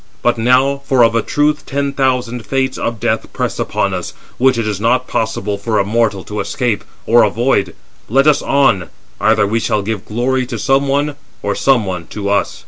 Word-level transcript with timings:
But 0.23 0.35
now—for 0.39 1.03
of 1.03 1.13
a 1.13 1.21
truth 1.21 1.63
ten 1.67 1.93
thousand 1.93 2.43
Fates 2.43 2.79
of 2.79 2.99
death 2.99 3.31
press 3.33 3.59
upon 3.59 3.93
us, 3.93 4.15
which 4.39 4.57
it 4.57 4.67
is 4.67 4.81
not 4.81 5.05
possible 5.05 5.59
for 5.59 5.77
a 5.77 5.85
mortal 5.85 6.23
to 6.23 6.39
escape 6.39 6.83
or 7.05 7.21
avoid—let 7.21 8.25
us 8.25 8.41
on: 8.41 8.89
either 9.19 9.45
we 9.45 9.59
shall 9.59 9.83
give 9.83 10.05
glory 10.05 10.47
to 10.47 10.57
some 10.57 10.87
one, 10.87 11.17
or 11.43 11.53
some 11.53 11.85
one 11.85 12.07
to 12.07 12.29
us." 12.31 12.59